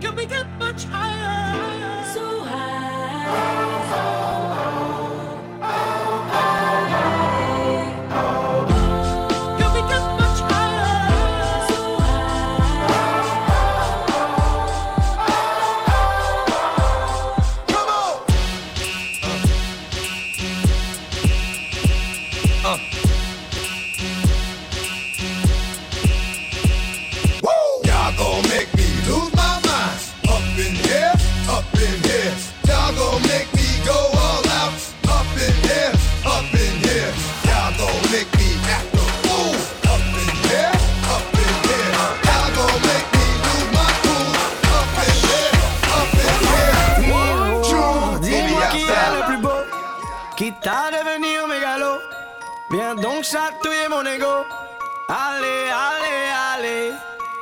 Can 0.00 0.14
we 0.14 0.26
get 0.26 0.46
much 0.58 0.84
higher? 0.84 1.95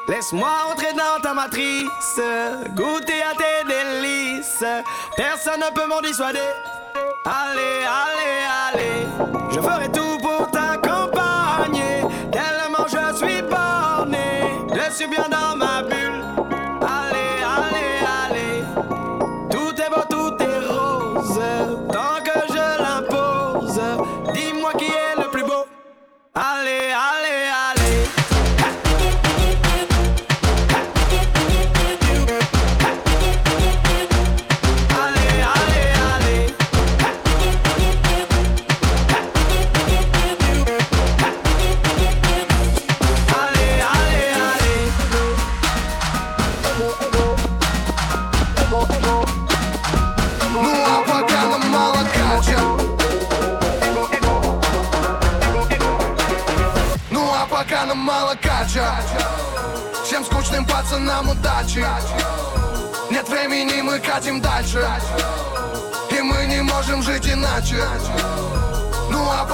Laisse-moi 0.06 0.48
entrer 0.70 0.92
dans 0.92 1.20
ta 1.22 1.34
matrice, 1.34 2.20
goûter 2.70 3.22
à 3.22 3.34
tes 3.34 3.66
délices. 3.66 4.64
Personne 5.16 5.60
ne 5.60 5.74
peut 5.74 5.86
m'en 5.86 6.00
dissuader. 6.00 6.38
Allez, 7.24 7.84
allez, 7.84 8.44
allez, 8.68 9.06
je 9.50 9.60
ferai 9.60 9.90
tout 9.90 10.18
pour 10.22 10.50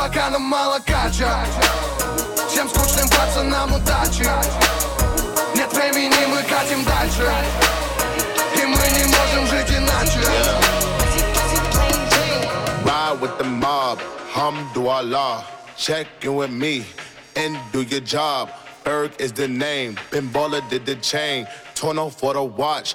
поганым 0.00 0.42
молокача 0.42 1.44
Чем 2.52 2.68
скучным 2.70 3.08
пацанам 3.08 3.74
удачи? 3.74 4.28
Нет 5.54 5.70
времени, 5.74 6.20
мы 6.32 6.42
катим 6.42 6.82
дальше. 6.84 7.30
И 8.56 8.64
мы 8.64 8.84
не 8.96 9.04
можем 9.16 9.46
жить 9.46 9.70
иначе. 9.76 10.20
Ride 12.84 13.20
with 13.20 13.36
the 13.38 13.44
mob, 13.44 13.98
hamdulillah 14.32 15.44
Check 15.76 16.06
in 16.22 16.34
with 16.34 16.50
me 16.50 16.84
and 17.36 17.58
do 17.72 17.82
your 17.82 18.00
job. 18.00 18.50
Ferg 18.84 19.12
is 19.20 19.32
the 19.32 19.48
name, 19.48 19.98
Ben 20.10 20.28
Baller 20.28 20.62
did 20.70 20.86
the 20.86 20.96
chain. 20.96 21.46
Tourneau 21.74 22.10
for 22.10 22.34
the 22.34 22.42
watch 22.42 22.94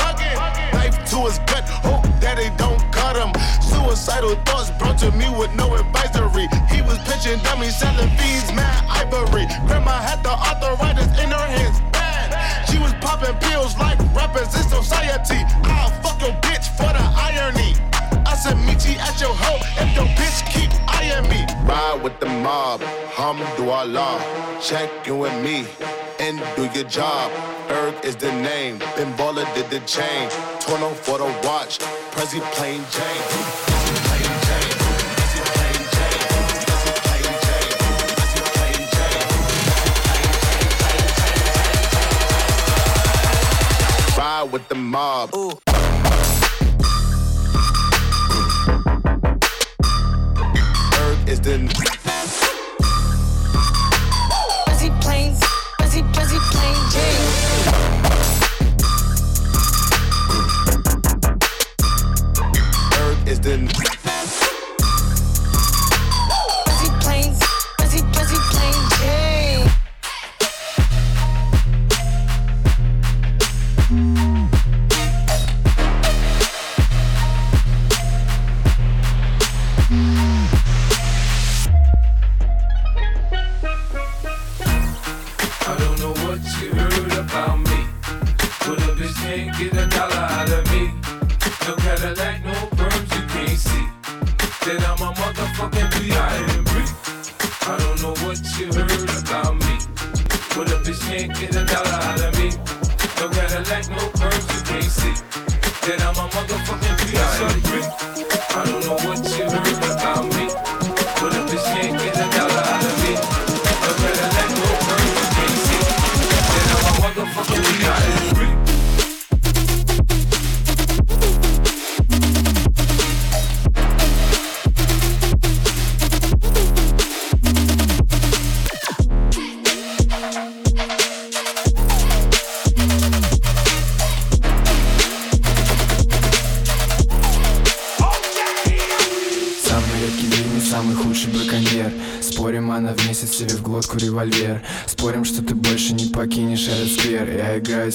Knife 0.73 0.97
to 1.11 1.17
his 1.27 1.39
gut. 1.49 1.67
Hope 1.83 2.03
that 2.21 2.37
they 2.37 2.49
don't 2.57 2.81
cut 2.91 3.15
him. 3.15 3.31
Suicidal 3.61 4.35
thoughts 4.45 4.71
brought 4.71 4.97
to 4.99 5.11
me 5.11 5.27
with 5.37 5.53
no 5.55 5.73
advisory. 5.75 6.47
He 6.69 6.81
was 6.81 6.97
pitching 7.07 7.39
dummies, 7.43 7.75
selling 7.75 8.09
fees, 8.17 8.51
mad 8.53 8.85
ivory. 8.89 9.45
Grandma 9.67 10.01
had 10.01 10.23
the 10.23 10.31
arthritis 10.31 11.11
in 11.19 11.31
her 11.31 11.47
hands, 11.47 11.79
bad. 11.91 12.33
She 12.69 12.77
was 12.79 12.93
popping 13.01 13.35
pills 13.39 13.77
like 13.77 13.99
rappers 14.15 14.53
in 14.55 14.63
society. 14.69 15.41
I'll 15.63 15.91
fuck 16.01 16.21
your 16.21 16.35
I 18.41 18.43
said, 18.43 18.57
meet 18.65 18.83
you 18.89 18.97
at 18.97 19.21
your 19.21 19.35
hoe 19.35 19.59
if 19.77 19.95
your 19.95 20.07
bitch 20.17 20.41
keep 20.49 20.71
eyeing 20.89 21.29
me. 21.29 21.45
Ride 21.63 22.01
with 22.01 22.19
the 22.19 22.25
mob, 22.25 22.81
hum 23.13 23.37
do 23.55 23.69
Allah. 23.69 24.19
Check 24.59 24.89
in 25.07 25.19
with 25.19 25.43
me 25.43 25.67
and 26.19 26.41
do 26.55 26.63
your 26.73 26.89
job. 26.89 27.31
Ferg 27.67 28.03
is 28.03 28.15
the 28.15 28.31
name. 28.31 28.79
Ben 28.95 29.15
Baller 29.15 29.45
did 29.53 29.69
the 29.69 29.79
chain. 29.81 30.27
Tourneau 30.59 30.89
for 30.89 31.19
the 31.19 31.25
watch. 31.43 31.77
Prezi 32.13 32.41
plain 32.55 32.81
Jane. 32.89 33.21
Ride 44.17 44.51
with 44.51 44.67
the 44.67 44.73
mob. 44.73 45.29
Ooh. 45.35 45.70
Is 51.47 51.90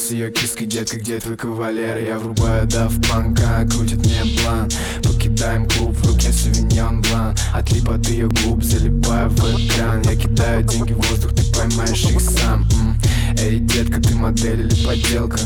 с 0.06 0.10
ее 0.12 0.30
киской, 0.30 0.66
детка, 0.66 0.98
где 0.98 1.18
твой 1.18 1.36
кавалер? 1.36 1.98
Я 1.98 2.18
врубаю 2.18 2.64
дав 2.68 2.92
панка, 3.08 3.66
крутит 3.68 3.98
мне 3.98 4.38
план 4.38 4.68
Покидаем 5.02 5.68
клуб, 5.68 5.96
в 5.96 6.06
руке 6.06 6.30
сувеньон 6.32 7.02
блан. 7.02 7.34
Отлип 7.52 7.90
от 7.90 8.06
ее 8.06 8.28
губ, 8.28 8.62
залипаю 8.62 9.28
в 9.30 9.38
экран. 9.38 10.02
Я 10.02 10.14
кидаю 10.14 10.62
деньги 10.62 10.92
в 10.92 10.98
воздух, 10.98 11.34
ты 11.34 11.42
поймаешь 11.52 12.04
их 12.04 12.20
сам. 12.20 12.68
Эй, 13.40 13.58
детка, 13.58 14.00
ты 14.00 14.14
модель 14.14 14.60
или 14.60 14.86
подделка? 14.86 15.38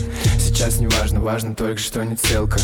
Сейчас 0.60 0.78
не 0.78 0.88
важно, 0.88 1.20
важно 1.20 1.54
только, 1.54 1.80
что 1.80 2.04
не 2.04 2.16
целка. 2.16 2.60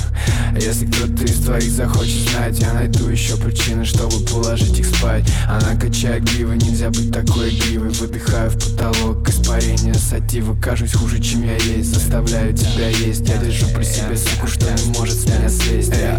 Если 0.55 0.85
кто-то 0.85 1.25
из 1.25 1.43
твоих 1.43 1.71
захочет 1.71 2.29
знать 2.29 2.59
Я 2.59 2.75
найду 2.75 3.09
еще 3.09 3.39
причины, 3.39 3.87
чтобы 3.87 4.23
положить 4.27 4.79
их 4.79 4.85
спать. 4.85 5.25
Она 5.49 5.81
качает 5.81 6.25
гривы, 6.25 6.57
нельзя 6.57 6.91
быть 6.91 7.11
такой 7.11 7.57
гривой. 7.57 7.89
Выдыхаю 7.89 8.51
в 8.51 8.55
потолок, 8.57 9.27
испарение 9.27 9.95
сатива. 9.95 10.55
Кажусь 10.61 10.93
хуже, 10.93 11.23
чем 11.23 11.45
я 11.45 11.57
есть, 11.57 11.95
заставляю 11.95 12.53
тебя 12.53 12.89
есть. 12.89 13.27
Я 13.27 13.39
держу 13.39 13.67
при 13.75 13.85
себе 13.85 14.15
суку, 14.15 14.47
что 14.47 14.67
не 14.67 14.93
может 14.99 15.15
с 15.15 15.25
меня 15.25 15.49
слезть. 15.49 15.95
Эй, 15.95 16.19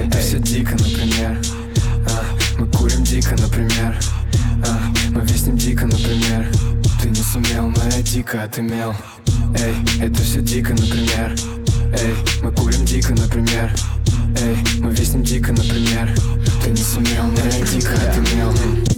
эй, 0.00 0.04
Это 0.04 0.18
все 0.18 0.40
дико, 0.40 0.72
например. 0.72 1.40
А, 2.10 2.24
Мы 2.58 2.66
курим 2.66 3.04
дико, 3.04 3.36
например. 3.40 3.96
Мы 5.10 5.20
виснем 5.20 5.56
дико, 5.56 5.86
например 5.86 6.71
ты 7.02 7.10
не 7.10 7.22
сумел, 7.22 7.68
но 7.68 7.84
я 7.84 8.02
дико 8.02 8.44
отымел. 8.44 8.94
Эй, 9.58 9.74
это 10.00 10.22
все 10.22 10.40
дико, 10.40 10.70
например. 10.70 11.34
Эй, 11.98 12.14
мы 12.42 12.52
курим 12.52 12.84
дико, 12.84 13.12
например. 13.12 13.74
Эй, 14.40 14.56
мы 14.78 14.92
виснем 14.92 15.24
дико, 15.24 15.50
например. 15.52 16.14
Ты 16.62 16.70
не 16.70 16.82
сумел, 16.82 17.24
но 17.24 17.44
я 17.44 17.66
дико 17.66 17.94
отымел 18.08 18.91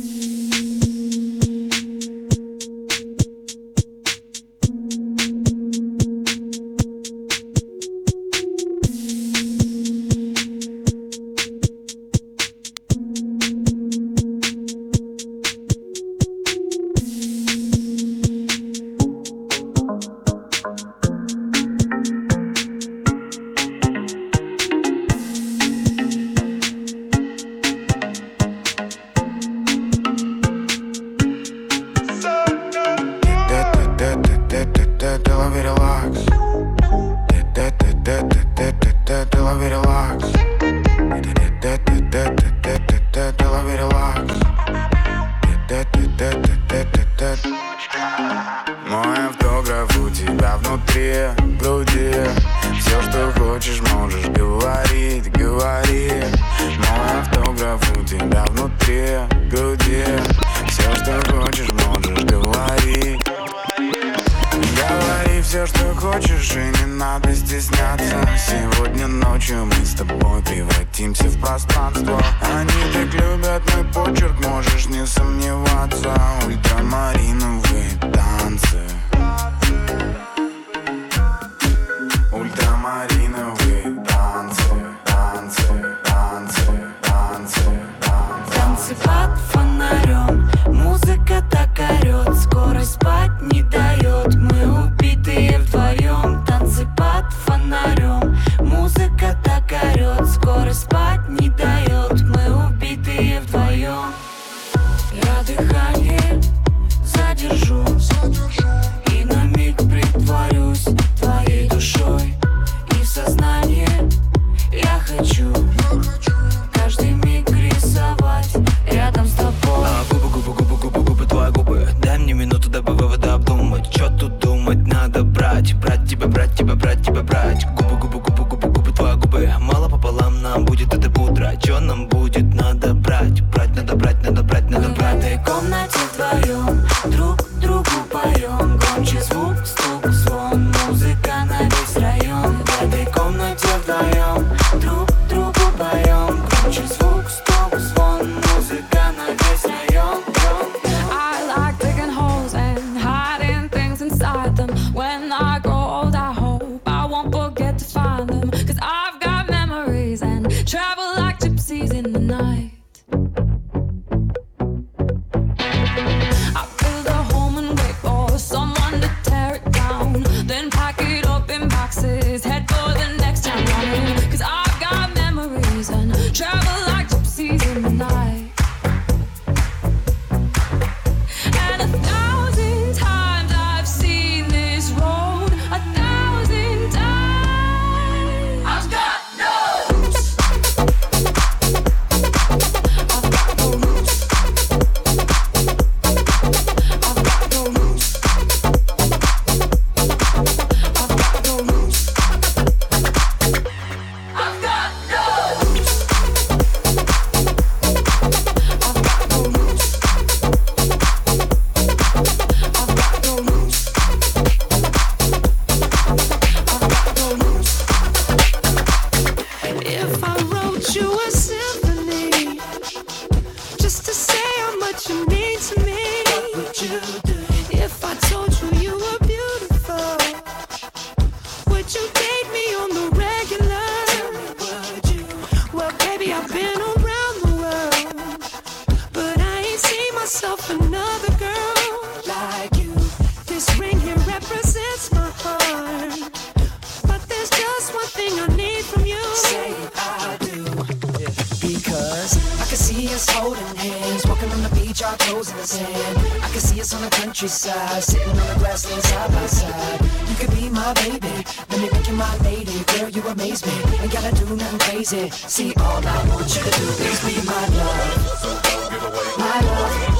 I 256.42 256.48
can 256.52 256.60
see 256.60 256.80
us 256.80 256.94
on 256.94 257.02
the 257.02 257.10
countryside, 257.10 258.02
sitting 258.02 258.28
on 258.28 258.36
the 258.36 258.56
grassland 258.58 259.02
side 259.02 259.30
by 259.32 259.46
side. 259.46 260.00
You 260.28 260.34
could 260.36 260.50
be 260.54 260.68
my 260.68 260.92
baby, 260.94 261.34
let 261.70 261.80
me 261.80 261.88
make 261.90 262.06
you 262.08 262.14
my 262.14 262.36
lady. 262.38 262.84
Girl, 262.92 263.08
you 263.08 263.22
amaze 263.22 263.64
me, 263.64 263.72
ain't 264.00 264.12
gotta 264.12 264.34
do 264.34 264.56
nothing 264.56 264.78
crazy. 264.80 265.30
See, 265.30 265.72
all 265.76 266.06
I 266.06 266.28
want 266.28 266.54
you 266.54 266.62
to 266.62 266.70
do 266.70 266.86
is 267.08 267.20
be 267.24 267.34
my 267.46 267.66
love. 267.68 269.38
My 269.38 269.60
love. 269.60 270.13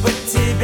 бы 0.00 0.10
тебя 0.26 0.63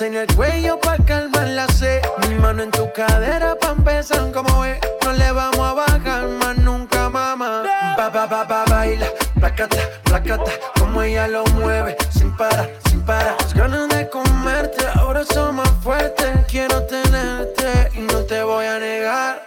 En 0.00 0.16
el 0.16 0.26
cuello 0.34 0.80
pa' 0.80 0.96
calmar 1.06 1.46
la 1.46 1.68
sed. 1.68 2.02
Mi 2.28 2.34
mano 2.34 2.64
en 2.64 2.70
tu 2.72 2.92
cadera 2.92 3.54
pa' 3.54 3.70
empezar 3.70 4.32
como 4.32 4.64
es. 4.64 4.78
No 5.04 5.12
le 5.12 5.30
vamos 5.30 5.60
a 5.60 5.72
bajar 5.72 6.26
más 6.26 6.56
nunca, 6.58 7.08
mamá. 7.08 7.62
Pa, 7.96 8.10
pa, 8.10 8.28
pa, 8.28 8.46
pa, 8.46 8.64
baila. 8.64 9.06
Placata, 9.38 9.76
placata. 10.02 10.50
Como 10.80 11.00
ella 11.00 11.28
lo 11.28 11.44
mueve. 11.54 11.96
Sin 12.10 12.36
parar, 12.36 12.68
sin 12.88 13.02
parar. 13.02 13.36
Las 13.40 13.54
ganas 13.54 13.88
de 13.88 14.08
comerte. 14.08 14.84
Ahora 14.94 15.24
son 15.24 15.56
más 15.56 15.70
fuertes. 15.80 16.44
Quiero 16.48 16.82
tenerte 16.86 17.90
y 17.94 18.00
no 18.00 18.20
te 18.24 18.42
voy 18.42 18.66
a 18.66 18.80
negar. 18.80 19.42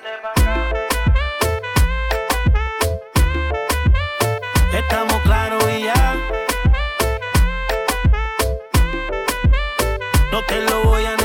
Lo 10.70 10.84
voy 10.84 11.06
a 11.06 11.17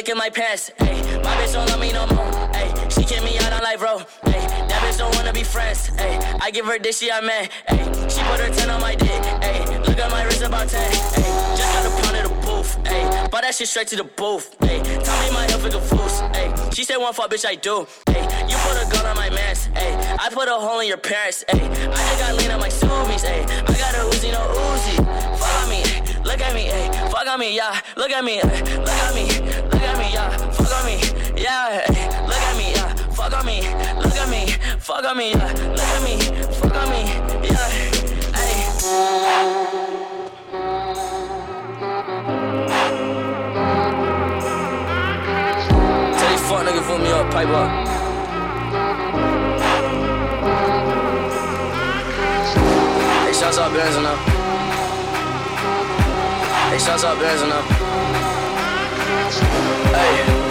dick 0.00 0.08
in 0.08 0.16
my 0.16 0.30
pants. 0.30 0.70
Hey, 0.78 0.96
my 1.18 1.34
bitch 1.36 1.52
don't 1.52 1.68
love 1.68 1.80
me 1.80 1.92
no 1.92 2.06
more. 2.06 2.32
Hey, 2.54 2.72
she 2.88 3.04
kick 3.04 3.22
me 3.22 3.38
out 3.38 3.52
on 3.52 3.62
life, 3.62 3.80
bro. 3.80 3.98
Hey, 4.24 4.40
that 4.68 4.80
bitch 4.82 4.96
don't 4.96 5.14
wanna 5.14 5.32
be 5.32 5.42
friends. 5.42 5.88
Hey, 5.88 6.18
I 6.40 6.50
give 6.50 6.64
her 6.64 6.78
dick, 6.78 6.94
she 6.94 7.10
I 7.12 7.20
man. 7.20 7.50
Hey, 7.68 7.84
she 8.08 8.22
put 8.24 8.40
her 8.40 8.48
10 8.48 8.70
on 8.70 8.80
my 8.80 8.94
dick. 8.94 9.22
Hey, 9.44 9.60
look 9.86 9.98
at 9.98 10.10
my 10.10 10.24
wrist 10.24 10.42
about 10.42 10.68
10. 10.68 10.80
Hey, 10.80 11.30
just 11.56 11.72
got 11.74 11.84
a 11.84 11.90
pound 12.02 12.16
of 12.16 12.22
the 12.30 12.46
booth. 12.46 13.30
Bought 13.30 13.42
that 13.42 13.54
shit 13.54 13.68
straight 13.68 13.88
to 13.88 13.96
the 13.96 14.04
booth. 14.04 14.56
Hey, 14.60 14.80
tell 14.80 15.18
me 15.22 15.34
my 15.34 15.44
health 15.50 15.66
is 15.66 15.74
a 15.74 15.80
fool. 15.80 16.08
Hey, 16.32 16.50
she 16.72 16.84
said 16.84 16.96
one 16.96 17.12
fuck, 17.12 17.30
bitch, 17.30 17.44
I 17.44 17.56
do. 17.56 17.86
Hey, 18.06 18.22
you 18.48 18.56
put 18.64 18.80
a 18.80 18.88
gun 18.90 19.04
on 19.04 19.16
my 19.16 19.28
mask. 19.28 19.70
Hey, 19.74 19.92
I 20.18 20.30
put 20.32 20.48
a 20.48 20.54
hole 20.54 20.80
in 20.80 20.88
your 20.88 20.96
parents. 20.96 21.44
Hey, 21.46 21.60
I 21.60 22.00
just 22.08 22.20
got 22.20 22.34
lean 22.36 22.50
on 22.50 22.60
my 22.60 22.68
zoomies. 22.68 23.22
Hey, 23.22 23.42
I 23.44 23.72
got 23.76 23.94
a 23.96 24.08
Uzi, 24.08 24.32
no 24.32 24.40
Uzi. 24.48 24.96
Fuck 25.36 25.62
on 25.62 25.68
me, 25.68 25.82
look 26.24 26.40
at 26.40 26.54
me, 26.54 26.70
fuck 27.10 27.26
on 27.26 27.38
me, 27.38 27.54
yeah. 27.54 27.80
Look 27.96 28.10
at 28.10 28.24
me, 28.24 28.40
look 28.42 28.88
at 28.88 29.14
me, 29.14 29.28
Fuck 30.70 30.84
on 30.84 30.86
me, 30.86 30.98
yeah. 31.36 31.82
Look 32.28 32.36
at 32.36 32.56
me, 32.56 32.70
yeah. 32.70 32.94
Fuck 33.10 33.32
on 33.32 33.44
me, 33.44 33.60
look 33.96 34.14
at 34.14 34.28
me, 34.30 34.46
fuck 34.78 35.04
on 35.04 35.16
me, 35.16 35.30
yeah. 35.32 35.52
Look 35.74 35.80
at 35.80 36.02
me, 36.04 36.16
fuck 36.60 36.76
on 36.76 36.90
me, 36.90 37.02
yeah. 37.42 37.68
Hey. 38.30 38.54
Tell 46.14 46.30
these 46.30 46.44
fuck 46.48 46.62
niggas 46.64 46.86
put 46.86 47.00
me 47.02 47.10
up, 47.10 47.30
pipe 47.32 47.48
up. 47.48 47.70
Hey, 53.26 53.32
shouts 53.32 53.58
out 53.58 53.72
Benz. 53.72 53.96
Hey, 56.70 56.78
shouts 56.78 57.02
out 57.02 57.18
Benz. 57.18 57.42
Hey. 59.92 60.49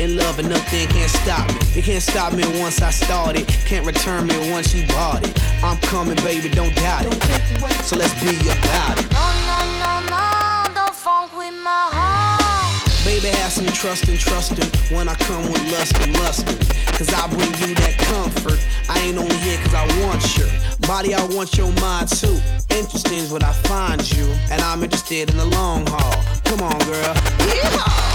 In 0.00 0.16
love 0.16 0.38
and 0.38 0.48
nothing 0.48 0.88
can't 0.88 1.10
stop 1.10 1.46
me. 1.48 1.60
It 1.76 1.84
can't 1.84 2.02
stop 2.02 2.32
me 2.32 2.42
once 2.58 2.80
I 2.80 2.90
started, 2.90 3.46
can't 3.46 3.84
return 3.84 4.26
me 4.26 4.50
once 4.50 4.74
you 4.74 4.86
bought 4.88 5.22
it. 5.22 5.38
I'm 5.62 5.76
coming, 5.78 6.16
baby, 6.16 6.48
don't 6.48 6.74
doubt 6.74 7.04
it. 7.04 7.22
So 7.84 7.96
let's 7.96 8.14
be 8.24 8.32
about 8.40 8.98
it. 8.98 9.06
No, 9.12 9.26
no, 9.46 9.58
no, 9.84 9.92
no, 10.08 10.74
don't 10.74 10.94
funk 10.94 11.36
with 11.36 11.54
my 11.62 11.84
heart. 11.92 13.04
Baby, 13.04 13.28
have 13.28 13.52
some 13.52 13.66
trust 13.66 14.08
and 14.08 14.18
trusting 14.18 14.70
when 14.96 15.08
I 15.08 15.14
come 15.16 15.44
with 15.52 15.62
lust 15.70 15.94
and 16.00 16.14
lusting. 16.14 16.58
Cause 16.96 17.12
I 17.12 17.28
bring 17.28 17.52
you 17.60 17.74
that 17.76 17.96
comfort. 17.98 18.58
I 18.88 18.98
ain't 19.00 19.18
only 19.18 19.36
here 19.36 19.58
cause 19.64 19.74
I 19.74 19.84
want 20.02 20.24
your 20.38 20.48
body, 20.88 21.14
I 21.14 21.22
want 21.36 21.56
your 21.58 21.72
mind 21.80 22.08
too. 22.08 22.40
Interesting 22.70 23.18
is 23.18 23.30
what 23.30 23.44
I 23.44 23.52
find 23.68 24.00
you, 24.16 24.26
and 24.50 24.62
I'm 24.62 24.82
interested 24.82 25.30
in 25.30 25.36
the 25.36 25.46
long 25.46 25.86
haul. 25.86 26.24
Come 26.44 26.62
on, 26.62 26.78
girl. 26.88 27.14
Yeehaw! 27.44 28.09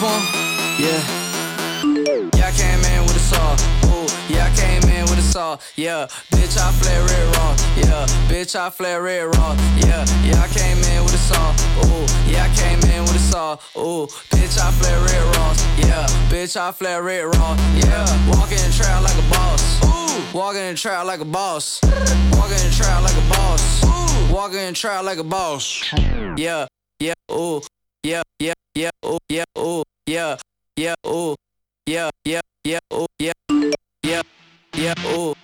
Look 0.00 0.10
on, 0.10 0.22
yeah. 0.78 1.02
Yeah, 2.36 2.46
I 2.46 2.52
came 2.52 2.80
in 2.92 3.02
with 3.02 3.16
a 3.16 3.18
saw. 3.18 3.52
Ooh, 3.86 4.06
yeah, 4.32 4.46
I 4.46 4.54
came 4.54 4.82
in 4.90 5.02
with 5.10 5.18
a 5.18 5.22
saw. 5.22 5.58
Yeah, 5.76 6.06
bitch, 6.30 6.56
I 6.56 6.70
flare 6.72 7.02
red 7.02 7.36
raw. 7.36 7.56
Yeah, 7.76 8.06
bitch, 8.28 8.54
I 8.54 8.70
flare 8.70 9.02
red 9.02 9.34
raw. 9.36 9.56
Yeah, 9.78 10.04
yeah, 10.22 10.42
I 10.42 10.48
came 10.48 10.78
in 10.78 11.04
with 11.04 11.14
a 11.14 11.18
saw. 11.18 11.50
Ooh, 11.84 12.06
yeah, 12.30 12.44
I 12.44 12.54
came 12.54 12.78
in 12.90 13.02
with 13.02 13.16
a 13.16 13.18
saw. 13.18 13.54
Ooh, 13.76 14.06
bitch, 14.30 14.58
I 14.58 14.70
flare 14.72 15.00
red 15.00 15.36
raw. 15.36 15.54
Yeah, 15.78 16.06
bitch, 16.30 16.56
I 16.56 16.70
flare 16.72 17.02
red 17.02 17.24
raw. 17.24 17.56
Yeah, 17.74 18.06
walking 18.30 18.58
in 18.58 18.70
the 18.70 18.76
trap 18.76 19.02
like 19.02 19.18
a 19.18 19.28
boss. 19.30 19.82
Ooh, 19.84 20.36
walking 20.36 20.62
in 20.62 20.74
the 20.74 20.80
trap 20.80 21.06
like 21.06 21.20
a 21.20 21.24
boss. 21.24 21.80
Walking 22.32 22.58
in 22.58 22.70
the 22.70 22.76
trap 22.76 23.02
like 23.02 23.16
a 23.16 23.28
boss. 23.28 23.84
Ooh, 23.84 24.32
walking 24.34 24.60
in 24.60 24.74
the 24.74 24.78
trap 24.78 25.04
like 25.04 25.18
a 25.18 25.24
boss. 25.24 25.82
Yeah, 26.36 26.66
yeah, 27.00 27.14
ooh, 27.32 27.62
yeah, 28.02 28.22
yeah, 28.38 28.54
yeah, 28.74 28.90
ooh, 29.04 29.18
yeah, 29.28 29.44
ooh, 29.58 29.82
yeah, 30.06 30.36
yeah, 30.76 30.94
ooh, 31.06 31.34
yeah, 31.86 32.10
yeah, 32.24 32.40
yeah, 32.64 32.78
ooh, 32.92 33.06
yeah, 33.18 33.32
yeah, 34.02 34.20
oh, 34.38 34.52
yeah, 34.74 34.94
ooh, 35.06 35.34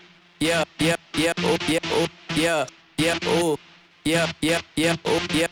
yeah, 0.41 0.65
yeah, 0.79 0.97
yeah, 1.15 1.33
ooh, 1.43 1.57
yeah, 1.67 1.81
ooh, 1.93 2.07
yeah, 2.37 2.67
yeah, 2.99 3.19
ooh, 3.27 3.57
yeah, 4.05 4.31
yeah, 4.41 4.61
yeah, 4.77 4.97
ooh, 5.09 5.21
yeah, 5.35 5.49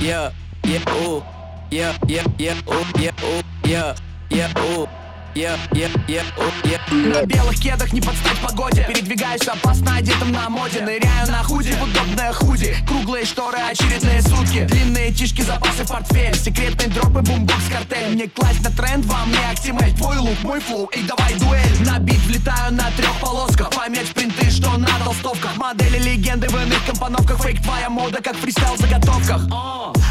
yeah, 0.00 0.30
yeah, 0.64 0.94
ooh, 0.94 1.22
yeah, 1.70 1.96
yeah, 2.08 2.24
yeah, 2.38 2.60
ooh, 2.68 2.84
yeah, 2.98 3.24
ooh, 3.24 3.42
yeah, 3.64 3.94
yeah, 4.30 4.52
ooh. 4.58 4.99
Yeah, 5.34 5.56
yeah, 5.72 6.24
oh, 6.38 6.52
yeah. 6.64 6.80
На 6.90 7.24
белых 7.24 7.60
кедах 7.60 7.92
не 7.92 8.00
подстать 8.00 8.36
погоде. 8.38 8.84
Передвигаюсь 8.88 9.46
опасно 9.46 9.94
одетым 9.94 10.32
на 10.32 10.48
моде. 10.50 10.80
Ныряю 10.80 11.28
на 11.28 11.44
худи 11.44 11.70
в 11.72 11.82
удобное 11.84 12.32
худи. 12.32 12.74
Круглые 12.88 13.24
шторы, 13.24 13.58
очередные 13.58 14.22
сутки. 14.22 14.64
Длинные 14.64 15.12
тишки, 15.12 15.42
запасы 15.42 15.86
портфель. 15.86 16.34
Секретные 16.34 16.88
дропы, 16.88 17.20
бумбокс, 17.20 17.68
картель. 17.70 18.14
Мне 18.14 18.26
класть 18.26 18.62
на 18.64 18.70
тренд, 18.72 19.04
вам 19.06 19.30
не 19.30 19.38
актимель 19.52 19.94
Твой 19.96 20.18
лук, 20.18 20.36
мой 20.42 20.58
флоу, 20.58 20.86
и 20.86 21.02
давай 21.02 21.34
дуэль. 21.34 21.86
На 21.86 22.00
бит 22.00 22.18
влетаю 22.26 22.74
на 22.74 22.90
трех 22.96 23.14
полосках. 23.20 23.70
Пометь 23.70 24.12
принты, 24.12 24.50
что 24.50 24.76
на 24.78 24.88
толстовках. 25.04 25.56
Модели 25.56 25.98
легенды 25.98 26.48
в 26.48 26.56
иных 26.56 26.84
компоновках. 26.86 27.40
Фейк 27.44 27.62
твоя 27.62 27.88
мода, 27.88 28.20
как 28.20 28.34
фристайл 28.34 28.74
в 28.74 28.78
заготовках. 28.78 29.42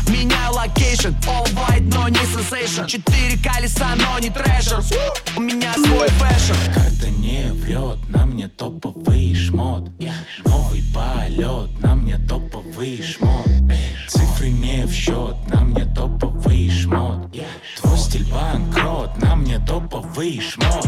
Меняю 0.08 0.54
локейшн, 0.54 1.10
all 1.28 1.46
white, 1.54 1.94
но 1.94 2.10
не 2.10 2.18
сенсейшн 2.18 2.86
Четыре 2.86 3.38
колеса, 3.38 3.90
но 3.96 4.18
не 4.20 4.30
трэшер 4.30 4.82
У 5.36 5.42
меня 5.42 5.74
свой 5.74 6.08
фэшн. 6.08 6.54
Карта 6.74 7.10
не 7.10 7.52
врет, 7.54 7.98
на 8.10 8.26
мне 8.26 8.48
топовый 8.48 9.34
шмот. 9.34 9.90
Новый 10.46 10.84
полет, 10.94 11.70
на 11.82 11.96
мне 11.96 12.18
топовый 12.18 13.02
шмот. 13.02 13.48
Цифры 14.08 14.50
не 14.50 14.86
в 14.86 14.92
счет, 14.92 15.36
на 15.48 15.62
мне 15.62 15.86
топовый 15.86 16.70
шмот. 16.70 17.32
Твой 17.82 17.98
стиль 17.98 18.28
банкрот, 18.32 19.18
на 19.22 19.36
мне 19.36 19.60
топовый 19.60 20.42
шмот 20.42 20.88